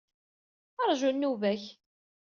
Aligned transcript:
Rju 0.89 1.11
nnuba-k. 1.11 1.63